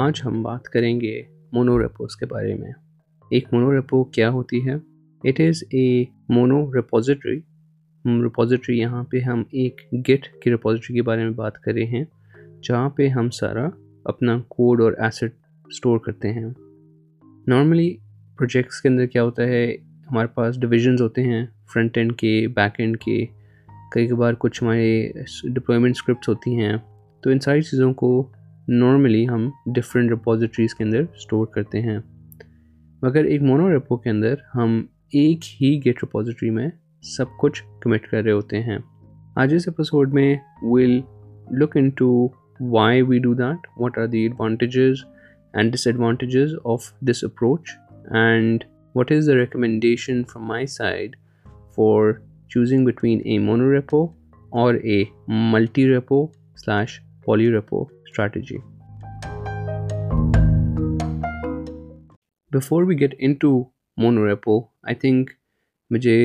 [0.00, 1.22] آج ہم بات کریں گے
[1.52, 2.70] مونوریپوز کے بارے میں
[3.30, 4.74] ایک مونوریپو کیا ہوتی ہے
[5.24, 6.04] it is a
[6.74, 7.38] repository
[8.04, 12.04] repository یہاں پہ ہم ایک گٹ کی ریپوزیٹری کے بارے میں بات رہے ہیں
[12.62, 13.68] جہاں پہ ہم سارا
[14.04, 15.24] اپنا کوڈ اور ایسٹ
[15.66, 16.48] اسٹور کرتے ہیں
[17.46, 17.96] نارملی
[18.38, 19.72] پروجیکٹس کے اندر کیا ہوتا ہے
[20.10, 23.24] ہمارے پاس ڈویژنز ہوتے ہیں فرنٹ اینڈ کے بیک اینڈ کے
[23.92, 25.12] کئی کبھار کچھ ہمارے
[25.44, 26.76] ڈپلائمنٹ اسکرپٹس ہوتی ہیں
[27.22, 28.30] تو ان ساری چیزوں کو
[28.68, 31.98] نارملی ہم ڈفرینٹ ریپوزیٹریز کے اندر اسٹور کرتے ہیں
[33.02, 34.86] مگر ایک مونو ریپو کے اندر ہم
[35.12, 36.68] ایک ہی گیٹ ریپوزیٹری میں
[37.16, 38.78] سب کچھ کمٹ کر رہے ہوتے ہیں
[39.36, 40.34] آج اس ایپیسوڈ میں
[40.62, 41.00] will
[41.50, 42.28] look into
[42.60, 45.04] why we do that what are the advantages
[45.54, 47.70] and disadvantages of this approach
[48.10, 51.16] and what is the recommendation from my side
[51.76, 52.12] for
[52.48, 54.04] choosing between a mono repo
[54.50, 55.02] اور a
[55.28, 56.26] multi repo
[56.56, 58.60] slash Poly repo strategy.
[62.52, 63.50] Before we get into
[63.98, 65.30] monorepo I think
[65.90, 66.16] مجھے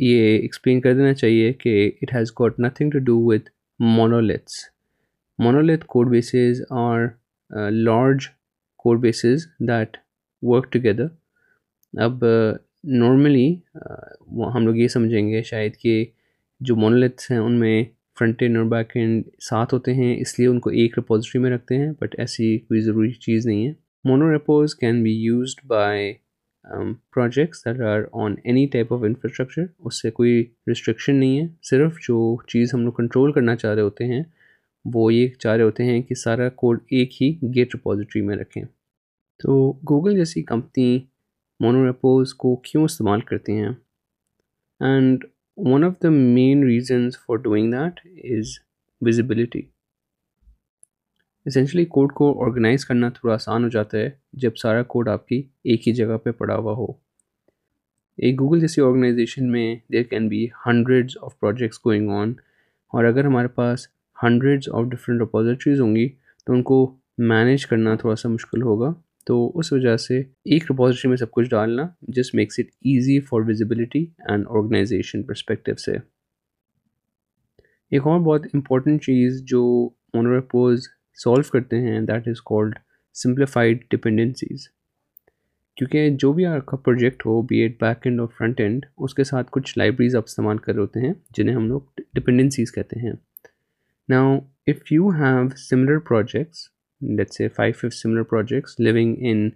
[0.00, 3.48] یہ explain کر دینا چاہیے کہ it has got nothing to do with
[3.80, 4.54] monoliths
[5.38, 7.06] monolith code bases or
[7.80, 8.28] large
[8.84, 9.96] code bases that
[10.42, 11.06] work together
[11.94, 12.24] اب
[12.92, 13.92] normally uh,
[14.38, 16.04] uh, ہم لوگ یہ سمجھیں گے شاید کہ
[16.60, 17.84] جو مونولیتس ہیں ان میں
[18.16, 21.50] فرنٹ اینڈ اور بیک اینڈ ساتھ ہوتے ہیں اس لیے ان کو ایک ریپوزٹری میں
[21.50, 23.72] رکھتے ہیں بٹ ایسی کوئی ضروری چیز نہیں ہے
[24.04, 26.12] mono repos can be used by
[27.12, 31.98] projects that are on any type of infrastructure اس سے کوئی ریسٹرکشن نہیں ہے صرف
[32.08, 32.36] جو
[32.48, 34.22] چیز ہم لوگ کنٹرول کرنا چاہ رہے ہوتے ہیں
[34.84, 38.62] وہ یہ چاہ رہے ہوتے ہیں کہ سارا کوڈ ایک ہی گیٹ ریپوزٹری میں رکھیں
[39.40, 40.98] تو گوگل جیسی کمپنی
[41.60, 43.68] مونو ریپوز کو کیوں استعمال کرتی ہیں
[44.80, 45.24] and
[45.58, 48.00] one of the main reasons for doing that
[48.30, 48.46] is
[49.02, 49.60] visibility
[51.46, 54.10] essentially code کو آرگنائز کرنا تھوڑا آسان ہو جاتا ہے
[54.32, 56.86] جب سارا کوڈ آپ کی ایک ہی جگہ پہ پڑا ہوا ہو
[58.18, 62.32] ایک گوگل جیسی آرگنائزیشن میں there can be hundreds of projects going on
[62.92, 63.88] اور اگر ہمارے پاس
[64.22, 66.08] ہنڈریڈز آف ڈفرینٹ اپوزٹ ہوں گی
[66.46, 66.96] تو ان کو
[67.18, 68.92] مینیج کرنا تھوڑا سا مشکل ہوگا
[69.26, 70.18] تو اس وجہ سے
[70.44, 71.86] ایک ڈپوزیشن میں سب کچھ ڈالنا
[72.08, 75.96] جس makes it easy for visibility and organization perspective سے
[77.92, 79.62] ایک اور بہت امپورٹنٹ چیز جو
[80.14, 80.88] مونورپوز
[81.18, 82.78] سولو کرتے ہیں that is called
[83.16, 84.68] simplified dependencies
[85.76, 89.14] کیونکہ جو بھی آپ کا پروجیکٹ ہو بی ایڈ بیک اینڈ اور فرنٹ اینڈ اس
[89.14, 93.12] کے ساتھ کچھ لائبریریز آپ استعمال کر ہوتے ہیں جنہیں ہم لوگ ڈپینڈنسیز کہتے ہیں
[94.08, 94.38] now
[94.66, 96.68] if you have similar projects
[97.00, 99.48] let's say five fifth similar projects living in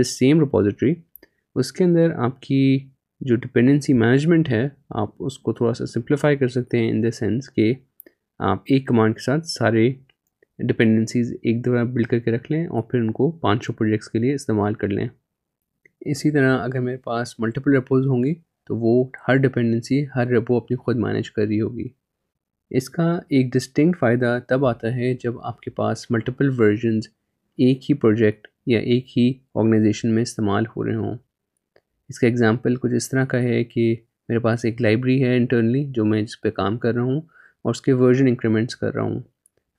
[0.00, 0.94] this same repository
[1.56, 2.78] اس کے اندر آپ کی
[3.20, 4.68] جو ڈپینڈنسی مینجمنٹ ہے
[4.94, 7.72] آپ اس کو تھوڑا سا سمپلیفائی کر سکتے ہیں ان دا سینس کہ
[8.40, 9.88] آپ ایک کمانڈ کے ساتھ سارے
[10.58, 14.08] ڈپینڈنسیز ایک دورہ build کر کے رکھ لیں اور پھر ان کو پانچ سو پروجیکٹس
[14.08, 15.08] کے لیے استعمال کر لیں
[16.06, 18.34] اسی طرح اگر میرے پاس ملٹیپل repos ہوں گی
[18.68, 21.88] تو وہ ہر ڈپینڈنسی ہر repo اپنی خود manage کر رہی ہوگی
[22.70, 23.12] اس کا
[23.28, 27.06] ایک ڈسٹنکٹ فائدہ تب آتا ہے جب آپ کے پاس ملٹیپل ورژنز
[27.58, 31.16] ایک ہی پروجیکٹ یا ایک ہی آرگنائزیشن میں استعمال ہو رہے ہوں
[32.10, 33.94] اس کا اگزامپل کچھ اس طرح کا ہے کہ
[34.28, 37.20] میرے پاس ایک لائبریری ہے انٹرنلی جو میں اس پہ کام کر رہا ہوں
[37.20, 39.20] اور اس کے ورژن انکریمنٹس کر رہا ہوں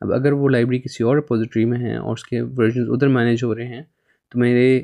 [0.02, 3.44] اب اگر وہ لائبریری کسی اور اپوزیٹری میں ہیں اور اس کے ورژنز ادھر مینیج
[3.44, 3.82] ہو رہے ہیں
[4.32, 4.82] تو میرے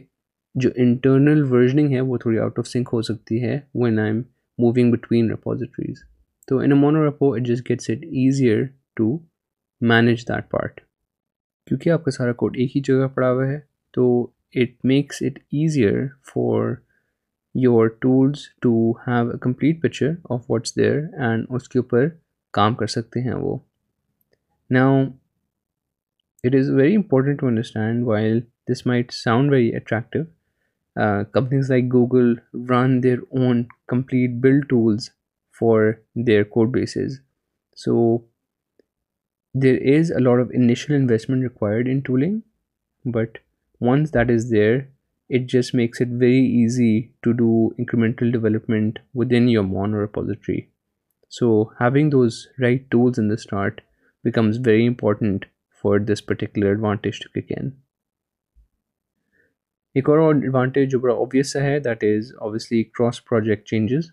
[0.56, 4.22] جو انٹرنل ورژننگ ہے وہ تھوڑی آؤٹ آف سنک ہو سکتی ہے when I am
[4.60, 6.04] moving between repositories
[6.48, 8.64] تو in a mono Oppo it just gets it easier
[8.96, 9.18] to
[9.82, 10.80] manage that part
[11.68, 13.60] کیونکہ آپ کا سارا کوڈ ایک ہی جگہ پڑا ہوا ہے
[13.94, 14.06] تو
[14.56, 16.06] it makes it easier
[16.34, 16.74] for
[17.56, 18.92] your tools to
[19.08, 22.08] have a complete picture of what's there and اس کے اوپر
[22.54, 23.58] کام کر سکتے ہیں وہ
[24.70, 25.04] now
[26.44, 28.40] it is very important to understand while
[28.72, 30.24] this might sound very attractive
[31.34, 32.34] companies like Google
[32.70, 35.10] run their own complete build tools
[35.62, 35.92] for
[36.28, 37.20] their code bases
[37.78, 38.18] so
[39.56, 42.40] there is a lot of initial investment required in tooling
[43.06, 43.38] but
[43.82, 44.78] once that is there
[45.30, 47.00] it just makes it very easy
[47.24, 50.60] to do incremental development within your monorepository
[51.32, 53.82] so having those right tools in the start
[54.26, 55.46] becomes very important
[55.84, 57.70] for this particular advantage two can
[59.96, 64.10] ایک اور advantage جو بڑا obvious ہے that is obviously cross project changes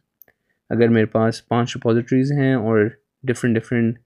[0.70, 2.86] اگر میرے پاس پانچ repositories ہیں اور
[3.24, 3.98] ڈفرینٹ ڈفرینٹ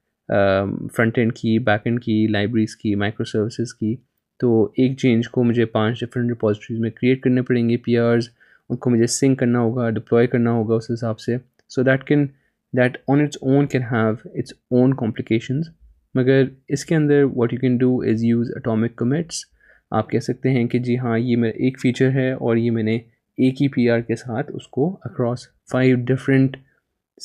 [0.94, 3.94] فرنٹ اینڈ کی بیک اینڈ کی لائبریریز کی مائکرو سروسز کی
[4.40, 8.28] تو ایک چینج کو مجھے پانچ ڈفرینٹ ریپوزیٹریز میں کریٹ کرنے پڑیں گے پی آرز
[8.70, 11.36] ان کو مجھے سنک کرنا ہوگا ڈپلوائے کرنا ہوگا اس حساب سے
[11.70, 12.26] so that can
[12.74, 15.68] that on its own can have its own complications
[16.14, 19.44] مگر اس کے اندر what you can do is use atomic commits
[19.90, 22.82] آپ کہہ سکتے ہیں کہ جی ہاں یہ میرا ایک فیچر ہے اور یہ میں
[22.82, 22.98] نے
[23.38, 26.56] ایک ہی پی آر کے ساتھ اس کو across five different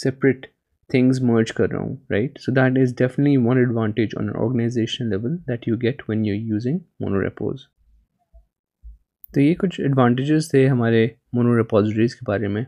[0.00, 0.46] separate
[0.90, 5.38] things merge کر رہا ہوں right so that is definitely one advantage on organization level
[5.48, 7.66] that you get when you using monorepos
[9.30, 11.08] تو یہ کچھ ایڈوانٹیجز تھے ہمارے
[11.34, 12.64] مونوریپوزریز کے بارے میں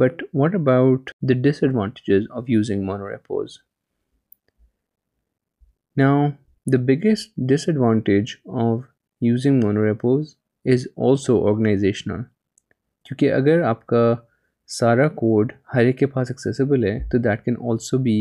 [0.00, 3.56] but what about the disadvantages of using monorepos
[5.96, 6.26] now
[6.66, 8.34] the biggest disadvantage
[8.62, 8.80] of
[9.22, 10.34] using monorepos
[10.66, 12.22] is also organizational
[13.08, 14.14] کیونکہ اگر آپ کا
[14.68, 18.20] سارا کوڈ ہر ایک کے پاس ایکسیسیبل ہے تو that can also be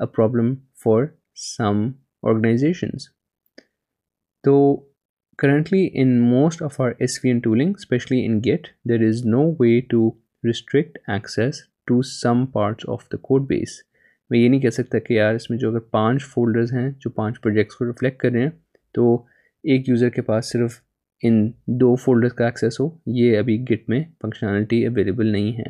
[0.00, 0.54] a problem
[0.84, 1.04] for
[1.46, 1.82] some
[2.22, 3.08] organizations
[4.44, 4.54] تو
[5.38, 9.42] currently in most of our S V N tooling especially in git there is no
[9.60, 10.08] way to
[10.44, 13.78] restrict access to some parts of the code base
[14.30, 17.10] میں یہ نہیں کہہ سکتا کہ یار اس میں جو اگر پانچ فولڈرز ہیں جو
[17.10, 18.50] پانچ پروجیکٹس کو ریفلیکٹ کر رہے ہیں
[18.94, 19.14] تو
[19.64, 20.80] ایک یوزر کے پاس صرف
[21.22, 21.50] ان
[21.80, 22.88] دو فولڈر کا ایکسیس ہو
[23.06, 25.69] یہ ابھی گٹ میں فنکشنالٹی اویلیبل نہیں ہے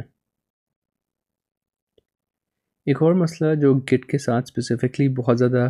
[2.87, 5.69] ایک اور مسئلہ جو گٹ کے ساتھ اسپیسیفکلی بہت زیادہ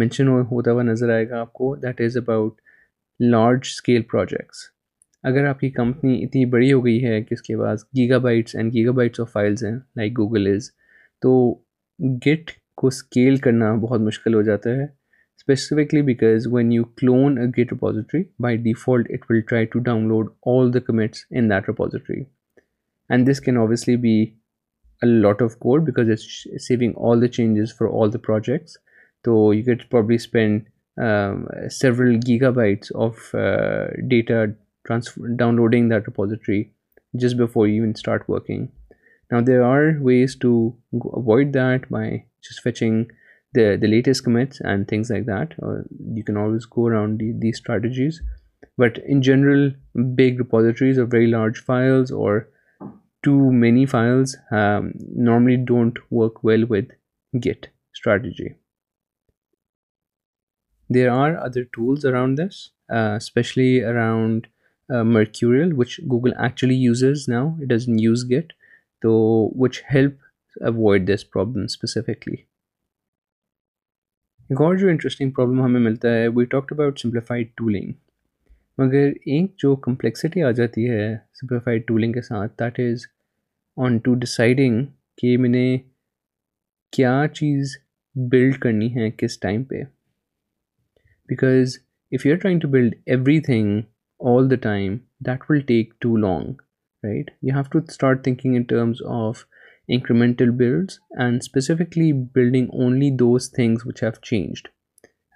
[0.00, 2.60] مینشن ہوتا ہوا نظر آئے گا آپ کو that is about
[3.20, 4.64] large scale projects
[5.24, 8.56] اگر آپ کی کمپنی اتنی بڑی ہو گئی ہے کہ اس کے پاس gigabytes
[8.56, 10.70] and gigabytes of files ہیں لائک گوگل از
[11.22, 11.32] تو
[12.26, 14.86] گٹ کو اسکیل کرنا بہت مشکل ہو جاتا ہے
[15.48, 20.28] specifically because when you clone a Git repository, by default, it will try to download
[20.42, 22.26] all the commits in that repository.
[23.08, 24.34] And this can obviously be
[25.02, 28.76] a lot of code because it's saving all the changes for all the projects.
[29.24, 30.66] So you could probably spend
[31.00, 33.34] um, several gigabytes of
[33.34, 34.54] uh, data
[35.36, 36.72] downloading that repository
[37.16, 38.70] just before you even start working.
[39.30, 40.76] Now there are ways to
[41.14, 43.10] avoid that by just fetching
[43.54, 45.54] the latest commits and things like that.
[46.14, 48.22] You can always go around these strategies,
[48.76, 49.72] but in general,
[50.14, 52.48] big repositories of very large files or
[53.24, 56.88] too many files um, normally don't work well with
[57.40, 58.54] Git strategy.
[60.88, 64.48] There are other tools around this, uh, especially around
[64.90, 67.58] uh, Mercurial, which Google actually uses now.
[67.60, 68.52] It doesn't use Git,
[69.02, 70.14] though, which help
[70.60, 72.47] avoid this problem specifically.
[74.50, 77.92] ایک اور جو interesting problem ہمیں ملتا ہے we talked about simplified tooling
[78.78, 81.16] مگر ایک جو complexity آ جاتی ہے
[81.34, 83.06] سمپلیفائیڈ ٹولنگ کے ساتھ that is
[83.76, 84.84] on to deciding
[85.18, 85.66] کہ میں نے
[86.92, 87.76] کیا چیز
[88.16, 89.82] بلڈ کرنی ہے کس ٹائم پہ
[91.28, 91.76] because
[92.12, 93.80] if you are trying to build everything
[94.20, 94.96] all the time
[95.26, 96.52] that will take too long
[97.02, 99.44] right you have to start thinking in terms of
[99.88, 104.68] incremental builds and specifically building only those things which have changed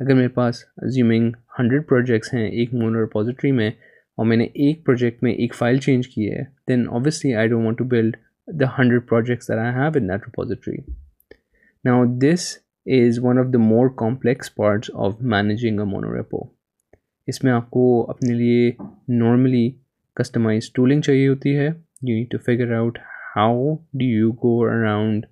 [0.00, 0.64] اگر میرے پاس
[0.94, 3.70] assuming hundred projects ہیں ایک repository میں
[4.18, 7.64] اور میں نے ایک project میں ایک فائل چینج کی ہے then obviously I don't
[7.64, 8.16] want to build
[8.48, 10.76] the hundred projects I have in that repository
[11.84, 12.48] now this
[12.86, 16.44] is one of the more complex parts of managing a mono repo
[17.28, 18.70] اس میں آپ کو اپنے لیے
[19.18, 19.70] normally
[20.16, 22.98] customise tooling چاہیے ہوتی ہے you need to figure out
[23.32, 25.26] how do you go around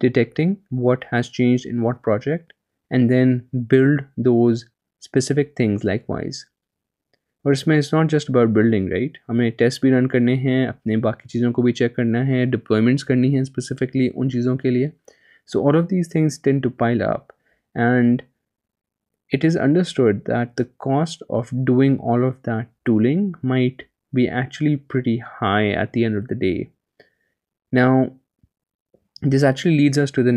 [0.00, 2.52] detecting what has changed in what project
[2.90, 4.64] and then build those
[5.02, 6.44] specific things likewise
[7.44, 10.66] اور اس میں it's not just about building right ہمیں test بھی run کرنے ہیں
[10.66, 14.70] اپنے باقی چیزوں کو بھی چیک کرنا ہے ڈپلائمنٹس کرنی ہیں اسپیسیفکلی ان چیزوں کے
[14.70, 14.88] لیے
[15.48, 17.32] so all of these things tend to pile up
[17.74, 18.22] and
[19.32, 23.82] it is understood that the cost of doing all of that tooling might
[24.12, 26.52] be actually pretty high at the end of the day
[27.72, 28.04] now
[29.22, 30.30] this actually leads us to the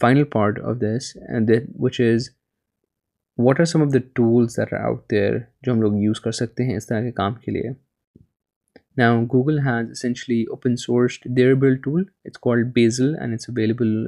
[0.00, 1.16] final part of this
[1.48, 2.28] the which is
[3.38, 5.12] what are some of the tools are out
[5.62, 7.70] جو ہم لوگ use کر سکتے ہیں اس طرح کے کام کے لیے
[8.96, 14.06] now Google has essentially open sourced their build tool it's called Bazel and it's available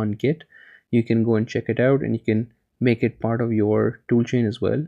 [0.00, 0.44] on گٹ
[0.92, 2.44] you can go and check it out and you can
[2.80, 4.86] make it part of your tool chain as well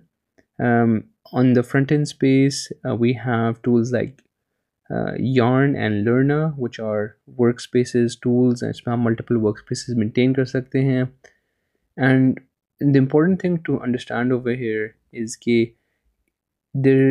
[1.33, 2.67] on the frontend space
[3.01, 4.21] we have tools like
[4.91, 7.07] Yarn and Lerna which are
[7.39, 11.05] work spaces tools اس میں ہم multiple work spaces maintain کر سکتے ہیں
[11.97, 12.41] and
[12.81, 14.87] the important thing to understand over here
[15.13, 15.65] is کہ
[16.75, 17.12] there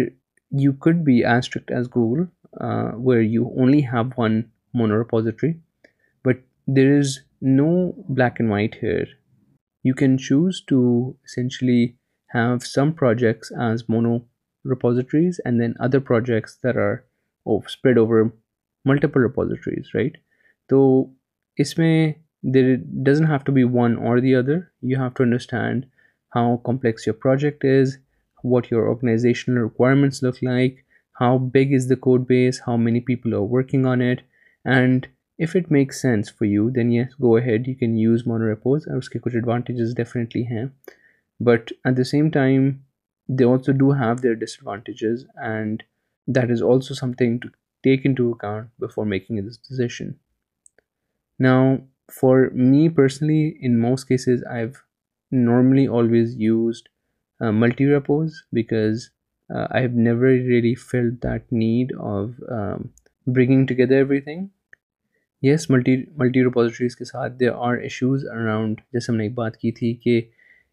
[0.51, 2.23] you could be as strict as Google
[3.05, 4.41] where you only have one
[4.73, 5.51] monorepository
[6.25, 6.41] but
[6.67, 7.17] there is
[7.41, 7.91] no
[7.91, 9.03] black and white here
[9.85, 11.85] you can choose to essentially
[12.35, 16.95] have some projects in monorepositories and then other projects there are
[17.45, 18.23] spread over
[18.85, 20.17] multiple repositories right
[20.69, 20.83] تو
[21.57, 22.11] اس میں
[22.53, 24.57] there doesn't have to be one or the other
[24.81, 25.85] you have to understand
[26.31, 27.97] how complex your project is
[28.43, 30.79] what your organizational requirements look like
[31.15, 34.21] how big is the code base how many people are working on it
[34.65, 35.05] and
[35.39, 38.97] if it make sense for you then yes go ahead you can use repos اور
[38.97, 40.65] اس کے کچھ advantages definitely ہیں
[41.39, 42.69] but at the same time
[43.29, 45.83] they also do have their disadvantages and
[46.27, 47.49] that is also something to
[47.83, 50.15] take into account before making this decision.
[51.39, 54.81] Now, for me personally, in most cases, I've
[55.31, 56.89] normally always used
[57.41, 59.09] uh, multi repos because
[59.49, 62.91] uh, I've never really felt that need of um,
[63.27, 64.49] bringing together everything.
[65.43, 69.57] Yes multi multi repositories کے ساتھ there are issues around جیسے ہم نے ایک بات
[69.57, 70.17] کی تھی کہ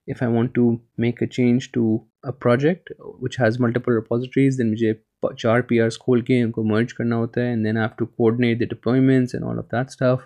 [0.06, 0.70] if I want to
[1.04, 1.94] make a change to
[2.24, 4.92] a project which has multiple repositories then مجھے
[5.38, 8.30] چار پی آرس کھول کے ان کو مرچ کرنا ہوتا ہے and then have to
[8.30, 10.25] the deployments and all of that stuff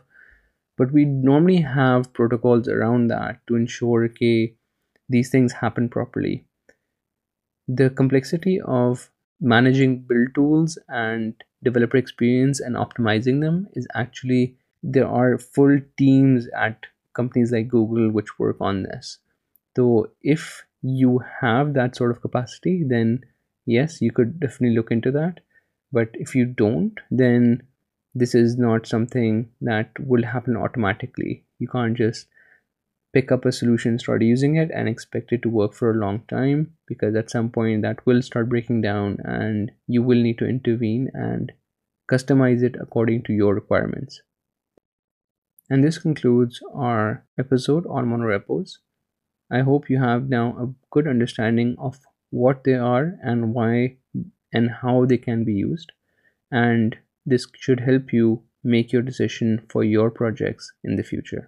[0.79, 4.47] but we normally have protocols around that to ensure کہ
[5.09, 6.37] these things happen properly
[7.69, 9.09] the complexity of
[9.41, 14.47] managing build tools and developer experience and optimizing them is actually
[14.85, 19.17] there are full teams at companies like Google which work on this
[19.77, 20.01] تو
[20.25, 20.49] if
[20.93, 23.17] you have that sort of capacity then
[23.67, 25.41] yes, you could definitely look into that.
[25.93, 27.63] But if you don't, then
[28.15, 31.45] this is not something that will happen automatically.
[31.59, 32.27] You can't just
[33.13, 36.23] pick up a solution, start using it, and expect it to work for a long
[36.29, 40.49] time, because at some point that will start breaking down and you will need to
[40.49, 41.53] intervene and
[42.11, 44.21] customize it according to your requirements.
[45.71, 48.79] And this concludes our episode on monorepos.
[49.51, 52.01] I hope you have now a good understanding of
[52.43, 53.97] what they are and why
[54.53, 55.93] and how they can be used,
[56.51, 61.48] and this should help you make your decision for your projects in the future.